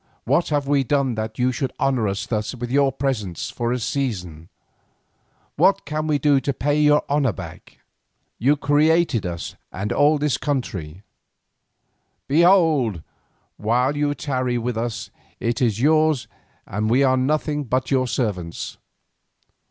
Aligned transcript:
What 0.23 0.49
have 0.49 0.67
we 0.67 0.83
done 0.83 1.13
that 1.13 1.37
you 1.37 1.51
should 1.51 1.71
honour 1.79 2.07
us 2.07 2.25
thus 2.25 2.55
with 2.55 2.71
your 2.71 2.91
presence 2.91 3.51
for 3.51 3.71
a 3.71 3.77
season? 3.77 4.49
What 5.57 5.85
can 5.85 6.07
we 6.07 6.17
do 6.17 6.39
to 6.39 6.53
pay 6.55 6.87
the 6.87 7.03
honour 7.07 7.33
back? 7.33 7.77
You 8.39 8.57
created 8.57 9.27
us 9.27 9.55
and 9.71 9.93
all 9.93 10.17
this 10.17 10.37
country; 10.39 11.03
behold! 12.27 13.03
while 13.57 13.95
you 13.95 14.15
tarry 14.15 14.57
with 14.57 14.75
us, 14.75 15.11
it 15.39 15.61
is 15.61 15.79
yours 15.79 16.27
and 16.65 16.89
we 16.89 17.03
are 17.03 17.15
nothing 17.15 17.63
but 17.65 17.91
your 17.91 18.07
servants. 18.07 18.79